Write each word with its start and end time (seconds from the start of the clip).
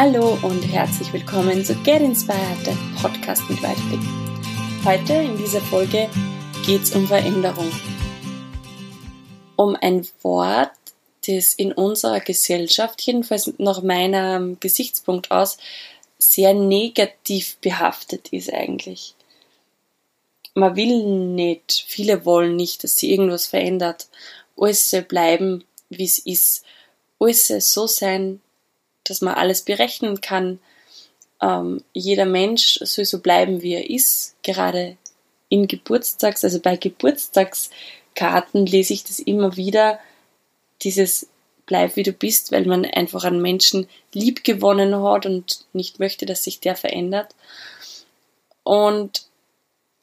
Hallo 0.00 0.38
und 0.42 0.62
herzlich 0.62 1.12
willkommen 1.12 1.64
zu 1.64 1.74
Get 1.82 2.00
Inspired, 2.00 2.64
der 2.64 2.76
Podcast 3.02 3.42
mit 3.50 3.60
Weitblick. 3.64 3.98
Heute 4.84 5.14
in 5.14 5.36
dieser 5.36 5.60
Folge 5.60 6.08
geht 6.64 6.84
es 6.84 6.94
um 6.94 7.08
Veränderung. 7.08 7.68
Um 9.56 9.74
ein 9.74 10.06
Wort, 10.22 10.70
das 11.26 11.52
in 11.52 11.72
unserer 11.72 12.20
Gesellschaft, 12.20 13.02
jedenfalls 13.02 13.52
nach 13.58 13.82
meinem 13.82 14.60
Gesichtspunkt 14.60 15.32
aus, 15.32 15.58
sehr 16.16 16.54
negativ 16.54 17.56
behaftet 17.56 18.28
ist 18.28 18.54
eigentlich. 18.54 19.16
Man 20.54 20.76
will 20.76 21.02
nicht, 21.34 21.84
viele 21.88 22.24
wollen 22.24 22.54
nicht, 22.54 22.84
dass 22.84 22.98
sie 22.98 23.10
irgendwas 23.10 23.48
verändert. 23.48 24.06
Alles 24.56 24.90
soll 24.90 25.02
bleiben, 25.02 25.64
wie 25.88 26.04
es 26.04 26.20
ist. 26.20 26.64
Alles 27.18 27.48
soll 27.48 27.60
so 27.60 27.88
sein, 27.88 28.40
dass 29.10 29.20
man 29.20 29.34
alles 29.34 29.62
berechnen 29.62 30.20
kann. 30.20 30.58
Ähm, 31.40 31.82
jeder 31.92 32.26
Mensch 32.26 32.78
soll 32.82 33.04
so 33.04 33.20
bleiben, 33.20 33.62
wie 33.62 33.74
er 33.74 33.88
ist. 33.90 34.34
Gerade 34.42 34.96
in 35.48 35.66
Geburtstags, 35.66 36.44
also 36.44 36.60
bei 36.60 36.76
Geburtstagskarten 36.76 38.66
lese 38.66 38.92
ich 38.92 39.04
das 39.04 39.18
immer 39.18 39.56
wieder, 39.56 39.98
dieses 40.82 41.28
bleib 41.68 41.96
wie 41.96 42.02
du 42.02 42.12
bist, 42.12 42.50
weil 42.50 42.64
man 42.64 42.84
einfach 42.86 43.24
einen 43.24 43.42
Menschen 43.42 43.88
lieb 44.12 44.42
gewonnen 44.42 45.00
hat 45.02 45.26
und 45.26 45.66
nicht 45.72 46.00
möchte, 46.00 46.26
dass 46.26 46.42
sich 46.42 46.60
der 46.60 46.74
verändert. 46.74 47.34
Und 48.64 49.26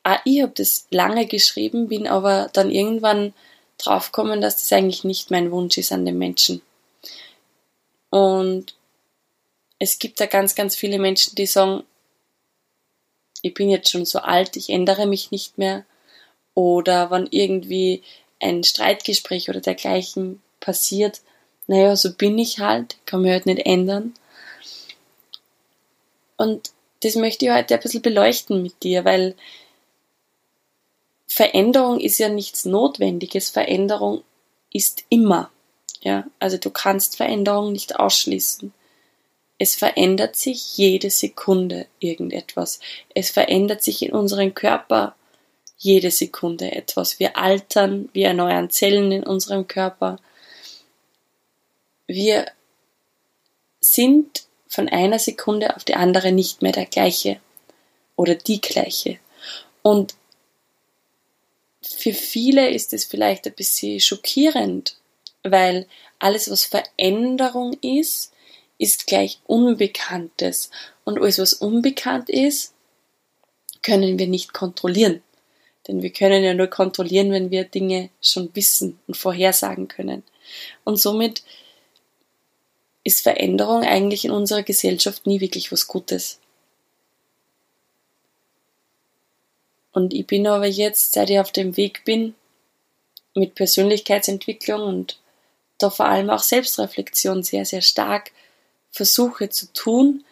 auch 0.03 0.19
ich 0.23 0.41
habe 0.41 0.53
das 0.55 0.87
lange 0.91 1.25
geschrieben, 1.25 1.87
bin 1.87 2.07
aber 2.07 2.49
dann 2.53 2.69
irgendwann 2.69 3.33
draufgekommen, 3.79 4.39
dass 4.39 4.57
das 4.57 4.71
eigentlich 4.71 5.03
nicht 5.03 5.31
mein 5.31 5.51
Wunsch 5.51 5.77
ist 5.77 5.91
an 5.91 6.05
den 6.05 6.17
Menschen. 6.17 6.61
Und 8.11 8.75
es 9.85 9.99
gibt 9.99 10.19
da 10.19 10.25
ganz, 10.25 10.55
ganz 10.55 10.75
viele 10.75 10.97
Menschen, 10.97 11.35
die 11.35 11.45
sagen, 11.45 11.83
ich 13.43 13.53
bin 13.53 13.69
jetzt 13.69 13.91
schon 13.91 14.03
so 14.03 14.17
alt, 14.17 14.57
ich 14.57 14.71
ändere 14.71 15.05
mich 15.05 15.29
nicht 15.29 15.59
mehr. 15.59 15.85
Oder 16.55 17.11
wenn 17.11 17.27
irgendwie 17.29 18.01
ein 18.41 18.63
Streitgespräch 18.63 19.47
oder 19.47 19.61
dergleichen 19.61 20.41
passiert, 20.59 21.21
naja, 21.67 21.95
so 21.95 22.11
bin 22.13 22.39
ich 22.39 22.57
halt, 22.57 22.97
kann 23.05 23.21
mich 23.21 23.31
halt 23.31 23.45
nicht 23.45 23.63
ändern. 23.63 24.15
Und 26.35 26.71
das 27.03 27.13
möchte 27.13 27.45
ich 27.45 27.51
heute 27.51 27.75
ein 27.75 27.79
bisschen 27.79 28.01
beleuchten 28.01 28.63
mit 28.63 28.81
dir, 28.81 29.05
weil 29.05 29.35
Veränderung 31.27 31.99
ist 31.99 32.17
ja 32.17 32.29
nichts 32.29 32.65
Notwendiges, 32.65 33.51
Veränderung 33.51 34.23
ist 34.73 35.03
immer. 35.09 35.51
Ja, 36.01 36.25
also 36.39 36.57
du 36.57 36.71
kannst 36.71 37.17
Veränderung 37.17 37.71
nicht 37.71 37.99
ausschließen. 37.99 38.73
Es 39.57 39.75
verändert 39.75 40.35
sich 40.35 40.77
jede 40.77 41.09
Sekunde 41.09 41.87
irgendetwas. 41.99 42.79
Es 43.13 43.29
verändert 43.29 43.83
sich 43.83 44.01
in 44.01 44.11
unserem 44.11 44.53
Körper 44.53 45.15
jede 45.77 46.11
Sekunde 46.11 46.71
etwas. 46.71 47.19
Wir 47.19 47.37
altern, 47.37 48.09
wir 48.13 48.27
erneuern 48.27 48.69
Zellen 48.69 49.11
in 49.11 49.23
unserem 49.23 49.67
Körper. 49.67 50.17
Wir 52.07 52.47
sind 53.79 54.43
von 54.67 54.89
einer 54.89 55.19
Sekunde 55.19 55.75
auf 55.75 55.83
die 55.83 55.95
andere 55.95 56.31
nicht 56.31 56.61
mehr 56.61 56.71
der 56.71 56.85
gleiche 56.85 57.39
oder 58.15 58.35
die 58.35 58.59
gleiche. 58.59 59.19
Und 59.81 60.15
für 61.81 62.13
viele 62.13 62.69
ist 62.69 62.93
es 62.93 63.05
vielleicht 63.05 63.45
ein 63.45 63.53
bisschen 63.53 63.99
schockierend, 63.99 64.97
weil 65.43 65.87
alles, 66.19 66.49
was 66.49 66.65
Veränderung 66.65 67.77
ist, 67.81 68.33
ist 68.77 69.07
gleich 69.07 69.39
Unbekanntes. 69.45 70.69
Und 71.03 71.19
alles, 71.19 71.39
was 71.39 71.53
unbekannt 71.53 72.29
ist, 72.29 72.73
können 73.81 74.17
wir 74.19 74.27
nicht 74.27 74.53
kontrollieren. 74.53 75.21
Denn 75.87 76.01
wir 76.01 76.11
können 76.11 76.43
ja 76.43 76.53
nur 76.53 76.67
kontrollieren, 76.67 77.31
wenn 77.31 77.51
wir 77.51 77.63
Dinge 77.63 78.09
schon 78.21 78.49
wissen 78.55 78.99
und 79.07 79.15
vorhersagen 79.15 79.87
können. 79.87 80.23
Und 80.83 80.99
somit 80.99 81.43
ist 83.03 83.21
Veränderung 83.21 83.83
eigentlich 83.83 84.25
in 84.25 84.31
unserer 84.31 84.63
Gesellschaft 84.63 85.27
nie 85.27 85.39
wirklich 85.39 85.71
was 85.71 85.87
Gutes. 85.87 86.39
Und 89.91 90.13
ich 90.13 90.25
bin 90.25 90.47
aber 90.47 90.65
jetzt, 90.65 91.13
seit 91.13 91.29
ich 91.29 91.39
auf 91.39 91.51
dem 91.51 91.77
Weg 91.77 92.03
bin, 92.03 92.33
mit 93.35 93.53
Persönlichkeitsentwicklung 93.53 94.81
und 94.81 95.19
da 95.77 95.89
vor 95.89 96.07
allem 96.07 96.29
auch 96.29 96.41
Selbstreflexion 96.41 97.43
sehr, 97.43 97.65
sehr 97.65 97.81
stark 97.81 98.31
versuche 98.95 99.49
zu 99.49 99.73
tun, 99.73 100.23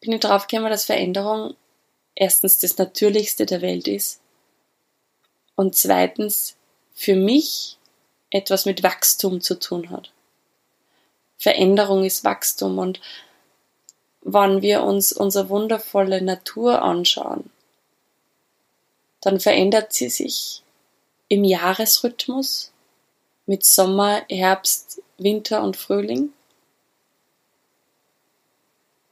bin 0.00 0.12
ich 0.12 0.20
darauf 0.20 0.46
gekommen, 0.46 0.70
dass 0.70 0.84
Veränderung 0.84 1.56
erstens 2.14 2.60
das 2.60 2.78
Natürlichste 2.78 3.46
der 3.46 3.62
Welt 3.62 3.88
ist 3.88 4.20
und 5.56 5.74
zweitens 5.74 6.54
für 6.94 7.16
mich 7.16 7.76
etwas 8.30 8.64
mit 8.64 8.84
Wachstum 8.84 9.40
zu 9.40 9.58
tun 9.58 9.90
hat. 9.90 10.12
Veränderung 11.36 12.04
ist 12.04 12.22
Wachstum 12.22 12.78
und 12.78 13.00
wenn 14.20 14.62
wir 14.62 14.84
uns 14.84 15.12
unsere 15.12 15.48
wundervolle 15.48 16.22
Natur 16.22 16.82
anschauen, 16.82 17.50
dann 19.20 19.40
verändert 19.40 19.92
sie 19.92 20.10
sich 20.10 20.62
im 21.26 21.42
Jahresrhythmus 21.42 22.70
mit 23.46 23.64
Sommer, 23.64 24.22
Herbst, 24.28 25.02
Winter 25.16 25.62
und 25.64 25.76
Frühling. 25.76 26.32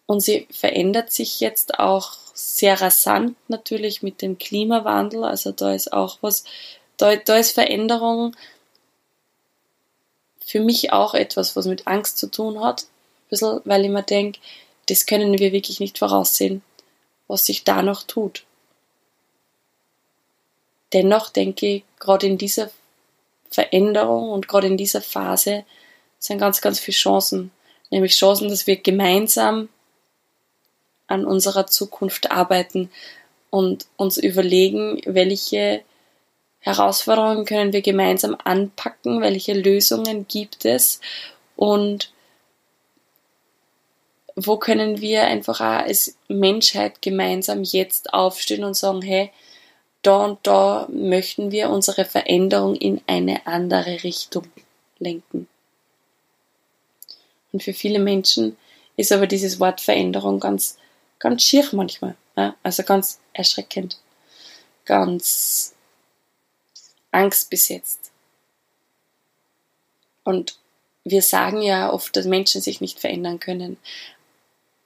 Und 0.07 0.21
sie 0.21 0.47
verändert 0.51 1.13
sich 1.13 1.41
jetzt 1.41 1.79
auch 1.79 2.13
sehr 2.33 2.81
rasant 2.81 3.37
natürlich 3.49 4.03
mit 4.03 4.23
dem 4.23 4.39
Klimawandel. 4.39 5.25
Also 5.25 5.53
da 5.53 5.73
ist 5.73 5.93
auch 5.93 6.19
was, 6.21 6.45
da, 6.97 7.17
da 7.17 7.37
ist 7.37 7.53
Veränderung 7.53 8.37
für 10.45 10.61
mich 10.61 10.93
auch 10.93 11.15
etwas, 11.15 11.57
was 11.57 11.67
mit 11.67 11.87
Angst 11.89 12.19
zu 12.19 12.31
tun 12.31 12.61
hat. 12.61 12.83
Ein 12.83 13.29
bisschen, 13.31 13.61
weil 13.65 13.85
ich 13.85 13.91
mir 13.91 14.03
denke, 14.03 14.39
das 14.89 15.07
können 15.07 15.39
wir 15.39 15.51
wirklich 15.53 15.81
nicht 15.81 15.99
voraussehen, 15.99 16.63
was 17.27 17.47
sich 17.47 17.65
da 17.65 17.83
noch 17.83 18.05
tut. 18.05 18.45
Dennoch 20.93 21.31
denke 21.31 21.67
ich, 21.67 21.85
gerade 21.99 22.27
in 22.27 22.39
dieser 22.39 22.71
Veränderung 23.51 24.31
und 24.31 24.47
gerade 24.47 24.69
in 24.69 24.77
dieser 24.77 25.03
Phase 25.03 25.65
sind 26.21 26.39
ganz, 26.39 26.61
ganz 26.61 26.79
viele 26.79 26.97
Chancen. 26.97 27.51
Nämlich 27.91 28.17
Chancen, 28.17 28.49
dass 28.49 28.69
wir 28.69 28.77
gemeinsam 28.77 29.69
an 31.07 31.25
unserer 31.25 31.67
Zukunft 31.67 32.31
arbeiten 32.31 32.91
und 33.51 33.87
uns 33.97 34.17
überlegen, 34.17 35.01
welche 35.07 35.83
Herausforderungen 36.61 37.45
können 37.45 37.73
wir 37.73 37.83
gemeinsam 37.83 38.37
anpacken, 38.43 39.21
welche 39.21 39.53
Lösungen 39.53 40.27
gibt 40.27 40.65
es 40.65 41.01
und 41.55 42.11
wo 44.35 44.59
können 44.59 45.01
wir 45.01 45.25
einfach 45.25 45.61
auch 45.61 45.85
als 45.85 46.17
Menschheit 46.29 47.01
gemeinsam 47.01 47.63
jetzt 47.63 48.13
aufstehen 48.13 48.65
und 48.65 48.75
sagen, 48.75 49.01
hey, 49.01 49.31
da 50.03 50.25
und 50.25 50.39
da 50.43 50.87
möchten 50.91 51.51
wir 51.51 51.71
unsere 51.71 52.05
Veränderung 52.05 52.75
in 52.75 53.01
eine 53.07 53.47
andere 53.47 54.05
Richtung 54.05 54.47
lenken. 54.99 55.49
Und 57.53 57.63
für 57.63 57.73
viele 57.73 57.99
Menschen 57.99 58.57
ist 58.97 59.13
aber 59.13 59.27
dieses 59.27 59.59
Wort 59.59 59.81
Veränderung 59.81 60.39
ganz 60.39 60.79
ganz 61.19 61.43
schier 61.43 61.69
manchmal. 61.73 62.17
Ja? 62.37 62.55
Also 62.63 62.83
ganz 62.83 63.21
erschreckend. 63.33 63.99
Ganz 64.85 65.75
angstbesetzt. 67.11 68.11
Und 70.25 70.59
wir 71.05 71.23
sagen 71.23 71.63
ja 71.63 71.93
oft, 71.93 72.17
dass 72.17 72.27
Menschen 72.27 72.61
sich 72.61 72.81
nicht 72.81 72.99
verändern 72.99 73.39
können. 73.39 73.77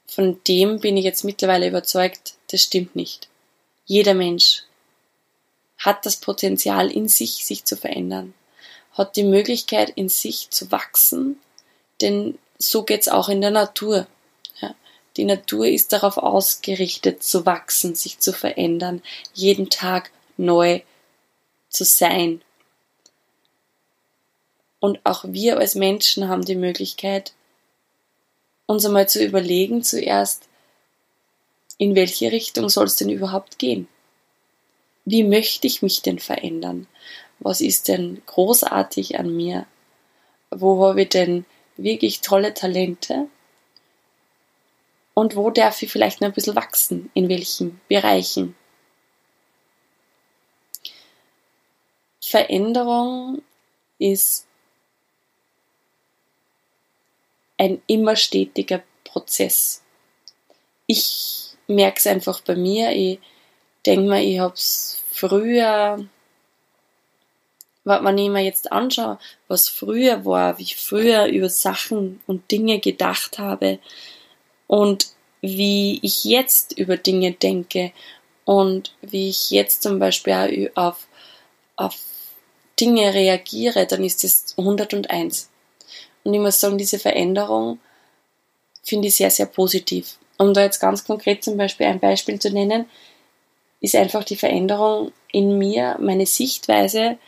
Von 0.06 0.40
dem 0.46 0.80
bin 0.80 0.96
ich 0.96 1.04
jetzt 1.04 1.24
mittlerweile 1.24 1.68
überzeugt, 1.68 2.34
das 2.50 2.62
stimmt 2.62 2.94
nicht. 2.94 3.28
Jeder 3.86 4.14
Mensch 4.14 4.64
hat 5.78 6.04
das 6.04 6.16
Potenzial 6.16 6.90
in 6.90 7.08
sich, 7.08 7.46
sich 7.46 7.64
zu 7.64 7.76
verändern, 7.76 8.34
hat 8.92 9.16
die 9.16 9.24
Möglichkeit 9.24 9.90
in 9.90 10.08
sich 10.08 10.50
zu 10.50 10.70
wachsen, 10.70 11.40
denn 12.00 12.38
so 12.58 12.82
geht's 12.82 13.08
auch 13.08 13.28
in 13.28 13.40
der 13.40 13.50
Natur. 13.50 14.06
Die 15.16 15.24
Natur 15.24 15.66
ist 15.66 15.92
darauf 15.92 16.18
ausgerichtet, 16.18 17.22
zu 17.22 17.46
wachsen, 17.46 17.94
sich 17.94 18.18
zu 18.18 18.32
verändern, 18.32 19.02
jeden 19.34 19.70
Tag 19.70 20.10
neu 20.36 20.80
zu 21.68 21.84
sein. 21.84 22.42
Und 24.78 25.00
auch 25.04 25.24
wir 25.26 25.58
als 25.58 25.74
Menschen 25.74 26.28
haben 26.28 26.44
die 26.44 26.56
Möglichkeit, 26.56 27.32
uns 28.66 28.86
einmal 28.86 29.08
zu 29.08 29.22
überlegen 29.22 29.82
zuerst, 29.82 30.48
in 31.76 31.94
welche 31.94 32.30
Richtung 32.30 32.68
soll 32.68 32.84
es 32.84 32.96
denn 32.96 33.10
überhaupt 33.10 33.58
gehen? 33.58 33.88
Wie 35.04 35.24
möchte 35.24 35.66
ich 35.66 35.82
mich 35.82 36.02
denn 36.02 36.18
verändern? 36.18 36.86
Was 37.38 37.60
ist 37.60 37.88
denn 37.88 38.22
großartig 38.26 39.18
an 39.18 39.34
mir? 39.34 39.66
Wo 40.50 40.84
habe 40.84 41.02
ich 41.02 41.08
denn 41.08 41.46
wirklich 41.76 42.20
tolle 42.20 42.54
Talente? 42.54 43.28
Und 45.20 45.36
wo 45.36 45.50
darf 45.50 45.82
ich 45.82 45.92
vielleicht 45.92 46.22
noch 46.22 46.28
ein 46.28 46.32
bisschen 46.32 46.56
wachsen? 46.56 47.10
In 47.12 47.28
welchen 47.28 47.78
Bereichen? 47.88 48.56
Veränderung 52.22 53.42
ist 53.98 54.46
ein 57.58 57.82
immer 57.86 58.16
stetiger 58.16 58.82
Prozess. 59.04 59.82
Ich 60.86 61.50
merke 61.66 61.98
es 61.98 62.06
einfach 62.06 62.40
bei 62.40 62.56
mir. 62.56 62.92
Ich 62.92 63.20
denke 63.84 64.08
mal, 64.08 64.22
ich 64.22 64.38
habe 64.38 64.54
es 64.54 65.02
früher, 65.10 66.02
wenn 67.84 68.18
ich 68.18 68.30
mir 68.30 68.40
jetzt 68.42 68.72
anschaue, 68.72 69.18
was 69.48 69.68
früher 69.68 70.24
war, 70.24 70.56
wie 70.56 70.62
ich 70.62 70.76
früher 70.78 71.26
über 71.26 71.50
Sachen 71.50 72.22
und 72.26 72.50
Dinge 72.50 72.80
gedacht 72.80 73.38
habe 73.38 73.80
und 74.70 75.08
wie 75.40 75.98
ich 76.02 76.22
jetzt 76.22 76.78
über 76.78 76.96
Dinge 76.96 77.32
denke 77.32 77.90
und 78.44 78.94
wie 79.02 79.28
ich 79.28 79.50
jetzt 79.50 79.82
zum 79.82 79.98
Beispiel 79.98 80.70
auf, 80.76 81.08
auf 81.74 81.96
Dinge 82.78 83.12
reagiere, 83.12 83.84
dann 83.88 84.04
ist 84.04 84.22
es 84.22 84.54
101. 84.56 85.50
Und 86.22 86.34
ich 86.34 86.40
muss 86.40 86.60
sagen, 86.60 86.78
diese 86.78 87.00
Veränderung 87.00 87.80
finde 88.84 89.08
ich 89.08 89.16
sehr, 89.16 89.32
sehr 89.32 89.46
positiv. 89.46 90.18
Um 90.38 90.54
da 90.54 90.62
jetzt 90.62 90.78
ganz 90.78 91.02
konkret 91.04 91.42
zum 91.42 91.56
Beispiel 91.56 91.86
ein 91.86 91.98
Beispiel 91.98 92.38
zu 92.38 92.52
nennen, 92.52 92.88
ist 93.80 93.96
einfach 93.96 94.22
die 94.22 94.36
Veränderung 94.36 95.10
in 95.32 95.58
mir, 95.58 95.96
meine 95.98 96.26
Sichtweise, 96.26 97.18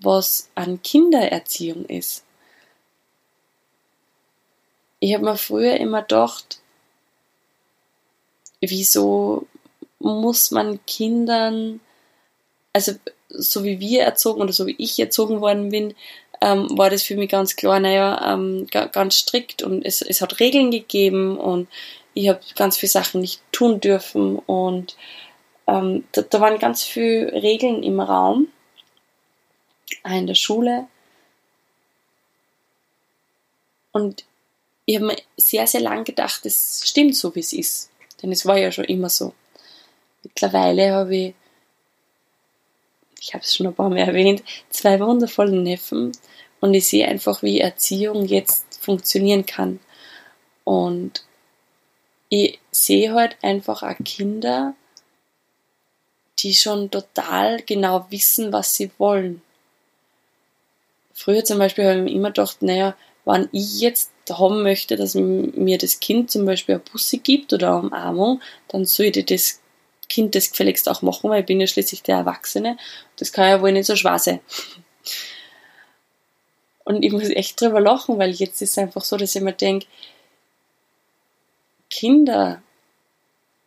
was 0.00 0.50
an 0.56 0.82
Kindererziehung 0.82 1.84
ist. 1.84 2.24
Ich 4.98 5.14
habe 5.14 5.24
mir 5.24 5.36
früher 5.36 5.76
immer 5.76 6.00
gedacht, 6.00 6.60
wieso 8.60 9.46
muss 9.98 10.50
man 10.50 10.84
Kindern, 10.86 11.80
also 12.72 12.92
so 13.28 13.64
wie 13.64 13.80
wir 13.80 14.02
erzogen 14.02 14.42
oder 14.42 14.52
so 14.52 14.66
wie 14.66 14.76
ich 14.78 14.98
erzogen 14.98 15.40
worden 15.40 15.70
bin, 15.70 15.94
ähm, 16.40 16.68
war 16.76 16.90
das 16.90 17.02
für 17.02 17.16
mich 17.16 17.30
ganz 17.30 17.56
klar, 17.56 17.80
naja, 17.80 18.32
ähm, 18.34 18.66
ganz 18.70 19.16
strikt 19.16 19.62
und 19.62 19.84
es, 19.84 20.02
es 20.02 20.20
hat 20.22 20.40
Regeln 20.40 20.70
gegeben 20.70 21.38
und 21.38 21.68
ich 22.14 22.28
habe 22.28 22.40
ganz 22.56 22.76
viele 22.78 22.90
Sachen 22.90 23.20
nicht 23.20 23.42
tun 23.52 23.80
dürfen 23.80 24.38
und 24.38 24.96
ähm, 25.66 26.04
da, 26.12 26.22
da 26.22 26.40
waren 26.40 26.58
ganz 26.58 26.82
viele 26.82 27.32
Regeln 27.32 27.82
im 27.82 28.00
Raum, 28.00 28.48
auch 30.02 30.10
in 30.10 30.26
der 30.26 30.34
Schule. 30.34 30.86
Und 33.92 34.24
ich 34.86 34.96
habe 34.96 35.06
mir 35.06 35.16
sehr, 35.36 35.66
sehr 35.66 35.80
lang 35.80 36.04
gedacht, 36.04 36.46
es 36.46 36.82
stimmt 36.84 37.16
so, 37.16 37.34
wie 37.34 37.40
es 37.40 37.52
ist. 37.52 37.89
Denn 38.22 38.32
es 38.32 38.46
war 38.46 38.58
ja 38.58 38.70
schon 38.70 38.84
immer 38.84 39.08
so. 39.08 39.32
Mittlerweile 40.22 40.92
habe 40.92 41.16
ich, 41.16 41.34
ich 43.20 43.34
habe 43.34 43.42
es 43.44 43.54
schon 43.54 43.66
ein 43.66 43.74
paar 43.74 43.88
Mal 43.88 43.98
erwähnt, 43.98 44.42
zwei 44.70 45.00
wundervolle 45.00 45.52
Neffen 45.52 46.12
und 46.60 46.74
ich 46.74 46.88
sehe 46.88 47.08
einfach, 47.08 47.42
wie 47.42 47.60
Erziehung 47.60 48.26
jetzt 48.26 48.78
funktionieren 48.80 49.46
kann. 49.46 49.80
Und 50.64 51.24
ich 52.28 52.60
sehe 52.70 53.12
halt 53.14 53.36
einfach 53.42 53.82
auch 53.82 53.96
Kinder, 54.04 54.74
die 56.38 56.54
schon 56.54 56.90
total 56.90 57.62
genau 57.62 58.06
wissen, 58.10 58.52
was 58.52 58.74
sie 58.74 58.90
wollen. 58.98 59.42
Früher 61.14 61.44
zum 61.44 61.58
Beispiel 61.58 61.84
habe 61.84 61.98
ich 61.98 62.04
mir 62.04 62.12
immer 62.12 62.28
gedacht, 62.28 62.62
naja, 62.62 62.96
wenn 63.24 63.48
ich 63.52 63.80
jetzt 63.80 64.10
haben 64.38 64.62
möchte, 64.62 64.96
dass 64.96 65.14
mir 65.14 65.78
das 65.78 66.00
Kind 66.00 66.30
zum 66.30 66.44
Beispiel 66.44 66.76
eine 66.76 66.84
Busse 66.84 67.18
gibt 67.18 67.52
oder 67.52 67.76
eine 67.76 67.86
Umarmung, 67.86 68.40
dann 68.68 68.84
sollte 68.84 69.24
das 69.24 69.60
Kind 70.08 70.34
das 70.34 70.50
gefälligst 70.50 70.88
auch 70.88 71.02
machen, 71.02 71.30
weil 71.30 71.40
ich 71.40 71.46
bin 71.46 71.60
ja 71.60 71.66
schließlich 71.66 72.02
der 72.02 72.16
Erwachsene. 72.16 72.76
Das 73.16 73.32
kann 73.32 73.48
ja 73.48 73.62
wohl 73.62 73.72
nicht 73.72 73.86
so 73.86 73.96
schwer 73.96 74.18
sein. 74.18 74.40
Und 76.84 77.04
ich 77.04 77.12
muss 77.12 77.28
echt 77.28 77.60
drüber 77.60 77.80
lachen, 77.80 78.18
weil 78.18 78.30
jetzt 78.30 78.60
ist 78.60 78.72
es 78.72 78.78
einfach 78.78 79.04
so, 79.04 79.16
dass 79.16 79.34
ich 79.34 79.42
mir 79.42 79.52
denke, 79.52 79.86
Kinder 81.88 82.62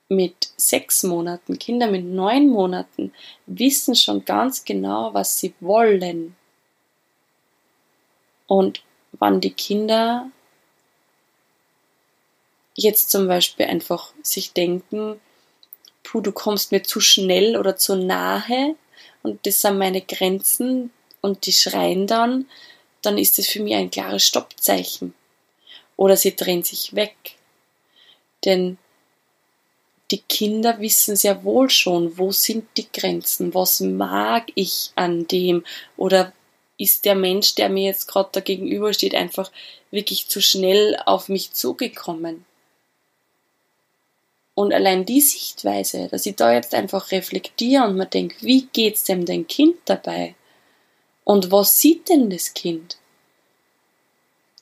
mit 0.10 0.52
sechs 0.58 1.04
Monaten, 1.04 1.58
Kinder 1.60 1.90
mit 1.90 2.06
neun 2.06 2.50
Monaten 2.50 3.14
wissen 3.46 3.96
schon 3.96 4.26
ganz 4.26 4.66
genau, 4.66 5.14
was 5.14 5.40
sie 5.40 5.54
wollen. 5.60 6.36
Und 8.48 8.84
wann 9.14 9.42
die 9.42 9.54
Kinder 9.54 10.30
jetzt 12.76 13.12
zum 13.12 13.28
Beispiel 13.28 13.66
einfach 13.66 14.14
sich 14.22 14.54
denken, 14.54 15.20
puh, 16.04 16.22
du 16.22 16.32
kommst 16.32 16.72
mir 16.72 16.84
zu 16.84 17.00
schnell 17.00 17.58
oder 17.58 17.76
zu 17.76 17.96
nahe 17.96 18.76
und 19.22 19.46
das 19.46 19.62
sind 19.62 19.78
meine 19.78 20.02
Grenzen 20.02 20.92
und 21.22 21.46
die 21.46 21.54
schreien 21.54 22.08
dann, 22.08 22.48
dann 23.02 23.18
ist 23.18 23.40
es 23.40 23.48
für 23.48 23.62
mich 23.62 23.76
ein 23.76 23.92
klares 23.92 24.24
Stoppzeichen. 24.26 25.14
Oder 25.96 26.18
sie 26.18 26.36
drehen 26.36 26.64
sich 26.64 26.96
weg. 26.96 27.16
Denn 28.46 28.78
die 30.12 30.22
Kinder 30.22 30.80
wissen 30.80 31.16
sehr 31.16 31.44
wohl 31.44 31.70
schon, 31.70 32.18
wo 32.18 32.32
sind 32.32 32.68
die 32.78 32.88
Grenzen, 32.92 33.54
was 33.54 33.80
mag 33.80 34.52
ich 34.56 34.92
an 34.96 35.28
dem 35.28 35.64
oder 35.98 36.34
ist 36.78 37.06
der 37.06 37.16
Mensch, 37.16 37.56
der 37.56 37.70
mir 37.70 37.86
jetzt 37.86 38.08
gerade 38.08 38.30
da 38.34 38.40
gegenübersteht, 38.42 39.16
einfach 39.16 39.52
wirklich 39.92 40.28
zu 40.28 40.42
schnell 40.42 40.98
auf 41.06 41.30
mich 41.30 41.54
zugekommen. 41.54 42.46
Und 44.56 44.72
allein 44.74 45.06
die 45.06 45.22
Sichtweise, 45.22 46.10
dass 46.10 46.26
ich 46.26 46.36
da 46.36 46.54
jetzt 46.54 46.76
einfach 46.76 47.12
reflektiere 47.12 47.86
und 47.86 47.96
mir 47.96 48.06
denke, 48.06 48.36
wie 48.42 48.68
geht's 48.72 49.04
dem 49.04 49.26
dein 49.26 49.48
Kind 49.48 49.78
dabei? 49.86 50.36
Und 51.24 51.52
was 51.52 51.80
sieht 51.80 52.10
denn 52.10 52.30
das 52.30 52.54
Kind? 52.54 52.98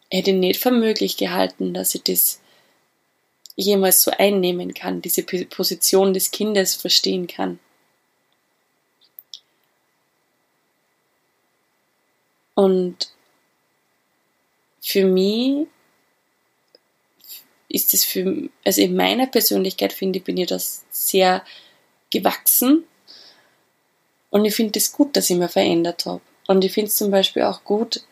Ich 0.09 0.19
hätte 0.19 0.33
nicht 0.33 0.61
für 0.61 0.71
möglich 0.71 1.17
gehalten, 1.17 1.73
dass 1.73 1.95
ich 1.95 2.03
das 2.03 2.39
jemals 3.55 4.01
so 4.01 4.11
einnehmen 4.11 4.73
kann, 4.73 5.01
diese 5.01 5.23
Position 5.23 6.13
des 6.13 6.31
Kindes 6.31 6.75
verstehen 6.75 7.27
kann. 7.27 7.59
Und 12.55 13.11
für 14.81 15.05
mich 15.05 15.67
ist 17.73 17.93
es 17.93 18.03
für, 18.03 18.49
also 18.65 18.81
in 18.81 18.95
meiner 18.95 19.27
Persönlichkeit 19.27 19.93
finde 19.93 20.19
ich, 20.19 20.25
bin 20.25 20.37
ich 20.37 20.47
das 20.47 20.83
sehr 20.89 21.43
gewachsen. 22.09 22.83
Und 24.29 24.45
ich 24.45 24.55
finde 24.55 24.77
es 24.77 24.85
das 24.85 24.93
gut, 24.93 25.15
dass 25.15 25.29
ich 25.29 25.37
mich 25.37 25.51
verändert 25.51 26.05
habe. 26.05 26.21
Und 26.47 26.63
ich 26.63 26.71
finde 26.71 26.89
es 26.89 26.97
zum 26.97 27.11
Beispiel 27.11 27.43
auch 27.43 27.63
gut, 27.63 28.03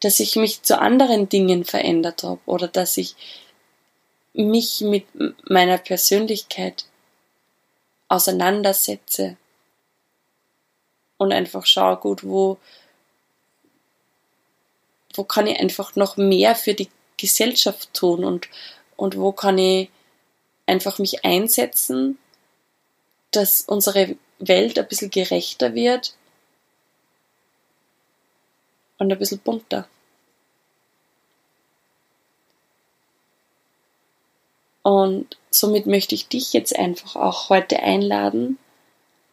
dass 0.00 0.20
ich 0.20 0.36
mich 0.36 0.62
zu 0.62 0.78
anderen 0.78 1.28
Dingen 1.28 1.64
verändert 1.64 2.22
habe 2.22 2.40
oder 2.46 2.68
dass 2.68 2.96
ich 2.96 3.14
mich 4.34 4.80
mit 4.80 5.06
meiner 5.48 5.78
Persönlichkeit 5.78 6.84
auseinandersetze 8.08 9.36
und 11.16 11.32
einfach 11.32 11.64
schaue, 11.66 11.96
gut, 11.96 12.24
wo, 12.24 12.58
wo 15.14 15.24
kann 15.24 15.46
ich 15.46 15.58
einfach 15.58 15.96
noch 15.96 16.16
mehr 16.16 16.54
für 16.54 16.74
die 16.74 16.88
Gesellschaft 17.16 17.92
tun 17.94 18.24
und, 18.24 18.48
und 18.96 19.16
wo 19.16 19.32
kann 19.32 19.58
ich 19.58 19.90
einfach 20.66 20.98
mich 20.98 21.24
einsetzen, 21.24 22.18
dass 23.30 23.62
unsere 23.62 24.16
Welt 24.38 24.78
ein 24.78 24.88
bisschen 24.88 25.10
gerechter 25.10 25.74
wird 25.74 26.14
und 28.98 29.12
ein 29.12 29.18
bisschen 29.18 29.38
bunter. 29.38 29.88
Und 34.82 35.38
somit 35.50 35.86
möchte 35.86 36.14
ich 36.14 36.28
dich 36.28 36.52
jetzt 36.52 36.76
einfach 36.78 37.16
auch 37.16 37.48
heute 37.48 37.80
einladen, 37.80 38.58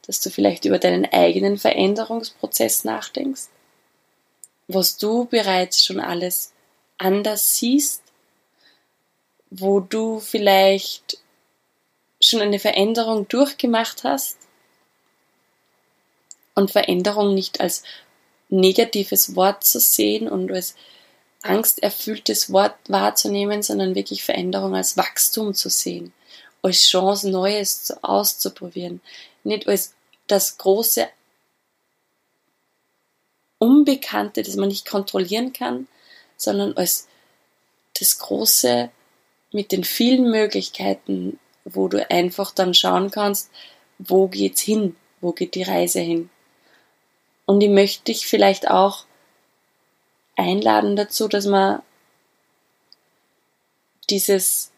dass 0.07 0.21
du 0.21 0.29
vielleicht 0.29 0.65
über 0.65 0.79
deinen 0.79 1.05
eigenen 1.05 1.57
Veränderungsprozess 1.57 2.85
nachdenkst, 2.85 3.49
was 4.67 4.97
du 4.97 5.25
bereits 5.25 5.83
schon 5.83 5.99
alles 5.99 6.53
anders 7.01 7.55
siehst, 7.55 8.03
wo 9.49 9.79
du 9.79 10.19
vielleicht 10.19 11.17
schon 12.21 12.41
eine 12.41 12.59
Veränderung 12.59 13.27
durchgemacht 13.27 14.03
hast 14.03 14.37
und 16.55 16.71
Veränderung 16.71 17.33
nicht 17.33 17.59
als 17.59 17.83
negatives 18.49 19.35
Wort 19.35 19.63
zu 19.63 19.79
sehen 19.79 20.29
und 20.29 20.51
als 20.51 20.75
angsterfülltes 21.41 22.51
Wort 22.51 22.75
wahrzunehmen, 22.87 23.63
sondern 23.63 23.95
wirklich 23.95 24.23
Veränderung 24.23 24.75
als 24.75 24.95
Wachstum 24.95 25.55
zu 25.55 25.69
sehen, 25.69 26.13
als 26.61 26.87
Chance, 26.87 27.29
Neues 27.29 27.91
auszuprobieren, 28.03 29.01
nicht 29.43 29.67
als 29.67 29.95
das 30.27 30.59
große 30.59 31.09
Unbekannte, 33.57 34.43
das 34.43 34.55
man 34.55 34.69
nicht 34.69 34.87
kontrollieren 34.87 35.53
kann, 35.53 35.87
sondern 36.41 36.75
als 36.75 37.07
das 37.99 38.17
große 38.17 38.89
mit 39.51 39.71
den 39.71 39.83
vielen 39.83 40.31
Möglichkeiten, 40.31 41.39
wo 41.65 41.87
du 41.87 42.09
einfach 42.09 42.51
dann 42.51 42.73
schauen 42.73 43.11
kannst, 43.11 43.51
wo 43.99 44.27
geht's 44.27 44.61
hin, 44.61 44.95
wo 45.19 45.33
geht 45.33 45.53
die 45.53 45.61
Reise 45.61 45.99
hin. 45.99 46.31
Und 47.45 47.61
ich 47.61 47.69
möchte 47.69 48.05
dich 48.05 48.25
vielleicht 48.25 48.69
auch 48.69 49.05
einladen 50.35 50.95
dazu, 50.95 51.27
dass 51.27 51.45
man 51.45 51.83
dieses 54.09 54.71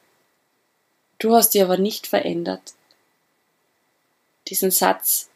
Du 1.17 1.33
hast 1.33 1.53
dich 1.53 1.63
aber 1.63 1.77
nicht 1.77 2.07
verändert, 2.07 2.73
diesen 4.49 4.71
Satz 4.71 5.29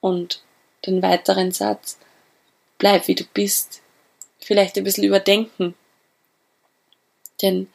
und 0.00 0.42
den 0.84 1.00
weiteren 1.00 1.52
Satz, 1.52 1.98
bleib 2.78 3.06
wie 3.06 3.14
du 3.14 3.22
bist, 3.22 3.82
vielleicht 4.44 4.76
ein 4.76 4.84
bisschen 4.84 5.04
überdenken. 5.04 5.74
Denn 7.40 7.68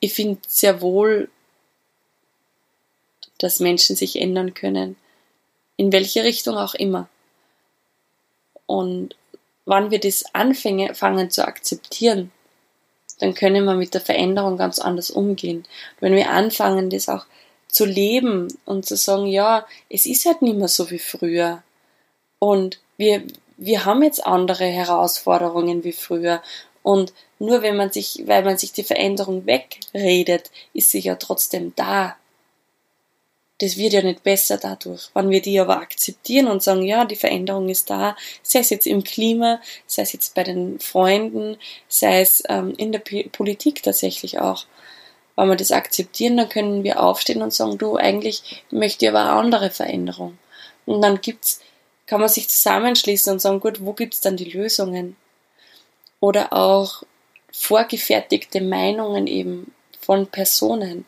ich 0.00 0.14
finde 0.14 0.40
sehr 0.46 0.80
wohl, 0.80 1.30
dass 3.38 3.60
Menschen 3.60 3.96
sich 3.96 4.20
ändern 4.20 4.54
können, 4.54 4.96
in 5.76 5.92
welche 5.92 6.24
Richtung 6.24 6.56
auch 6.56 6.74
immer. 6.74 7.08
Und 8.66 9.16
wann 9.64 9.90
wir 9.90 10.00
das 10.00 10.24
anfangen 10.34 11.30
zu 11.30 11.46
akzeptieren, 11.46 12.30
dann 13.18 13.34
können 13.34 13.64
wir 13.64 13.74
mit 13.74 13.94
der 13.94 14.00
Veränderung 14.00 14.56
ganz 14.56 14.78
anders 14.78 15.10
umgehen. 15.10 15.64
wenn 16.00 16.14
wir 16.14 16.30
anfangen, 16.30 16.90
das 16.90 17.08
auch 17.08 17.26
zu 17.68 17.84
leben 17.84 18.48
und 18.64 18.84
zu 18.84 18.96
sagen, 18.96 19.26
ja, 19.26 19.66
es 19.88 20.06
ist 20.06 20.26
halt 20.26 20.42
nicht 20.42 20.56
mehr 20.56 20.68
so 20.68 20.90
wie 20.90 20.98
früher. 20.98 21.62
Und 22.38 22.80
wir, 22.96 23.22
wir 23.64 23.84
haben 23.84 24.02
jetzt 24.02 24.26
andere 24.26 24.64
Herausforderungen 24.64 25.84
wie 25.84 25.92
früher. 25.92 26.42
Und 26.82 27.12
nur 27.38 27.62
wenn 27.62 27.76
man 27.76 27.92
sich, 27.92 28.22
weil 28.26 28.44
man 28.44 28.58
sich 28.58 28.72
die 28.72 28.82
Veränderung 28.82 29.46
wegredet, 29.46 30.50
ist 30.72 30.90
sie 30.90 31.00
ja 31.00 31.14
trotzdem 31.14 31.72
da 31.76 32.16
das 33.62 33.76
wird 33.76 33.92
ja 33.92 34.02
nicht 34.02 34.24
besser 34.24 34.56
dadurch. 34.56 35.10
Wenn 35.14 35.30
wir 35.30 35.40
die 35.40 35.60
aber 35.60 35.76
akzeptieren 35.76 36.48
und 36.48 36.64
sagen, 36.64 36.82
ja, 36.82 37.04
die 37.04 37.14
Veränderung 37.14 37.68
ist 37.68 37.90
da, 37.90 38.16
sei 38.42 38.58
es 38.58 38.70
jetzt 38.70 38.88
im 38.88 39.04
Klima, 39.04 39.60
sei 39.86 40.02
es 40.02 40.12
jetzt 40.12 40.34
bei 40.34 40.42
den 40.42 40.80
Freunden, 40.80 41.56
sei 41.86 42.22
es 42.22 42.42
ähm, 42.48 42.74
in 42.76 42.90
der 42.90 42.98
P 42.98 43.28
Politik 43.30 43.84
tatsächlich 43.84 44.40
auch. 44.40 44.66
Wenn 45.36 45.48
wir 45.48 45.54
das 45.54 45.70
akzeptieren, 45.70 46.36
dann 46.38 46.48
können 46.48 46.82
wir 46.82 47.00
aufstehen 47.00 47.40
und 47.40 47.54
sagen, 47.54 47.78
du, 47.78 47.96
eigentlich 47.96 48.64
möchte 48.72 49.04
ich 49.04 49.10
aber 49.10 49.20
eine 49.20 49.30
andere 49.30 49.70
Veränderung. 49.70 50.38
Und 50.84 51.00
dann 51.00 51.20
gibt's, 51.20 51.60
kann 52.06 52.20
man 52.20 52.28
sich 52.28 52.48
zusammenschließen 52.48 53.32
und 53.32 53.40
sagen, 53.40 53.60
gut, 53.60 53.84
wo 53.84 53.92
gibt's 53.92 54.20
dann 54.20 54.36
die 54.36 54.50
Lösungen? 54.50 55.16
Oder 56.20 56.52
auch 56.52 57.02
vorgefertigte 57.52 58.60
Meinungen 58.60 59.26
eben 59.26 59.72
von 60.00 60.26
Personen 60.26 61.04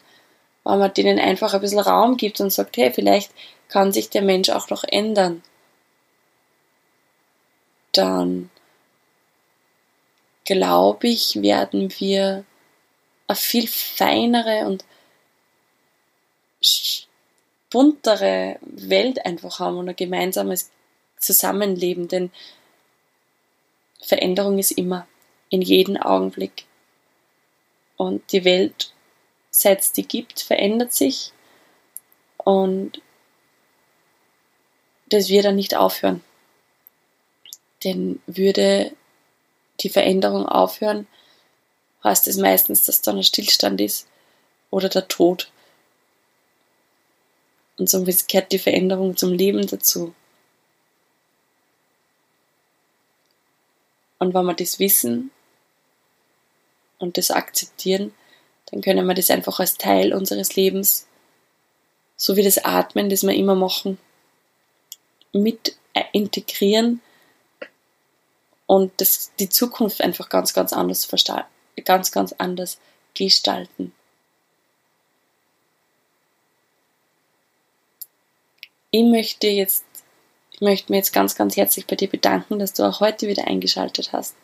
weil 0.65 0.79
man 0.79 0.95
denen 0.95 1.19
einfach 1.21 1.55
ein 1.55 1.61
bisschen 1.61 1.79
Raum 1.79 2.17
gibt 2.17 2.41
und 2.41 2.51
sagt, 2.51 2.77
hey, 2.79 2.91
vielleicht 2.93 3.31
kann 3.69 3.93
sich 3.93 4.11
der 4.11 4.23
Mensch 4.23 4.49
auch 4.49 4.71
noch 4.71 4.83
ändern. 4.85 5.43
Dann 7.93 8.51
glaube 10.45 11.09
ich, 11.09 11.41
werden 11.41 11.93
wir 11.99 12.45
eine 13.29 13.37
viel 13.37 13.69
feinere 13.69 14.67
und 14.67 14.85
buntere 17.71 18.59
Welt 18.63 19.25
einfach 19.25 19.59
haben 19.59 19.77
und 19.77 19.89
ein 19.89 19.97
gemeinsames 19.97 20.71
Zusammenleben, 21.19 22.09
denn 22.09 22.31
Veränderung 24.01 24.59
ist 24.59 24.73
immer, 24.73 25.07
in 25.51 25.63
jedem 25.63 25.97
Augenblick. 25.97 26.67
Und 27.97 28.33
die 28.33 28.45
Welt 28.45 28.93
seit 29.51 29.81
es 29.81 29.93
die 29.93 30.07
gibt, 30.07 30.41
verändert 30.41 30.93
sich 30.93 31.33
und 32.39 33.01
das 35.07 35.29
wird 35.29 35.45
dann 35.45 35.57
nicht 35.57 35.77
aufhören. 35.77 36.23
Denn 37.85 38.21
würde 38.27 38.93
die 39.81 39.91
Veränderung 39.91 40.47
aufhören, 40.47 41.07
heißt 42.03 42.27
es 42.27 42.37
meistens, 42.37 42.83
dass 42.85 43.01
dann 43.01 43.19
ein 43.19 43.23
Stillstand 43.23 43.81
ist 43.81 44.09
oder 44.71 44.89
der 44.89 45.07
Tod. 45.07 45.51
Und 47.79 47.89
so 47.89 48.05
gehört 48.05 48.53
die 48.53 48.59
Veränderung 48.59 49.17
zum 49.17 49.33
Leben 49.33 49.67
dazu. 49.67 50.15
Und 54.25 54.33
wenn 54.33 54.47
wir 54.47 54.55
das 54.55 54.79
wissen 54.79 55.31
und 56.99 57.19
das 57.19 57.31
akzeptieren, 57.31 58.15
dann 58.71 58.81
können 58.81 59.07
wir 59.07 59.13
das 59.13 59.29
einfach 59.29 59.61
als 59.61 59.77
Teil 59.77 60.15
unseres 60.15 60.57
Lebens, 60.57 61.07
so 62.17 62.35
wie 62.35 62.43
das 62.43 62.57
Atmen, 62.65 63.11
das 63.11 63.23
wir 63.23 63.35
immer 63.35 63.55
machen, 63.55 63.99
mit 65.35 65.77
integrieren 66.13 67.03
und 68.65 68.93
das, 68.97 69.31
die 69.39 69.51
Zukunft 69.51 70.01
einfach 70.01 70.31
ganz, 70.31 70.55
ganz 70.55 70.73
anders 70.73 71.05
ganz, 71.85 72.11
ganz 72.11 72.33
anders 72.39 72.79
gestalten. 73.13 73.93
Ich 78.91 79.05
möchte 79.05 79.49
jetzt, 79.49 79.85
ich 80.55 80.61
möchte 80.61 80.93
mir 80.93 80.99
jetzt 80.99 81.13
ganz, 81.13 81.35
ganz 81.35 81.57
herzlich 81.57 81.87
bei 81.87 81.97
dir 81.97 82.09
bedanken, 82.09 82.61
dass 82.61 82.73
du 82.73 82.85
auch 82.85 83.01
heute 83.01 83.27
wieder 83.27 83.49
eingeschaltet 83.49 84.13
hast. 84.13 84.37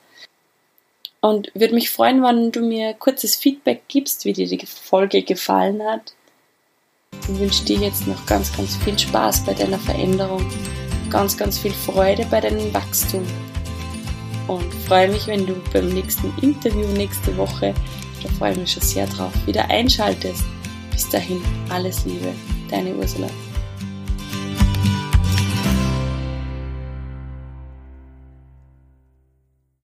Und 1.20 1.52
würde 1.54 1.74
mich 1.74 1.90
freuen, 1.90 2.22
wenn 2.22 2.50
du 2.50 2.60
mir 2.60 2.94
kurzes 2.94 3.36
Feedback 3.36 3.82
gibst, 3.88 4.24
wie 4.24 4.32
dir 4.32 4.48
die 4.48 4.66
Folge 4.66 5.22
gefallen 5.22 5.82
hat. 5.84 6.14
Ich 7.28 7.38
wünsche 7.38 7.64
dir 7.64 7.78
jetzt 7.78 8.06
noch 8.06 8.26
ganz, 8.26 8.56
ganz 8.56 8.76
viel 8.78 8.98
Spaß 8.98 9.44
bei 9.44 9.54
deiner 9.54 9.78
Veränderung, 9.78 10.44
ganz, 11.10 11.36
ganz 11.36 11.58
viel 11.58 11.72
Freude 11.72 12.26
bei 12.30 12.40
deinem 12.40 12.72
Wachstum. 12.74 13.24
Und 14.48 14.74
freue 14.88 15.08
mich, 15.08 15.28
wenn 15.28 15.46
du 15.46 15.54
beim 15.72 15.90
nächsten 15.90 16.32
Interview 16.42 16.86
nächste 16.88 17.36
Woche, 17.36 17.72
da 18.22 18.28
freue 18.30 18.52
ich 18.52 18.58
mich 18.58 18.72
schon 18.72 18.82
sehr 18.82 19.06
drauf, 19.06 19.32
wieder 19.46 19.68
einschaltest. 19.70 20.42
Bis 20.90 21.08
dahin, 21.08 21.40
alles 21.68 22.04
Liebe, 22.04 22.32
deine 22.68 22.94
Ursula. 22.96 23.28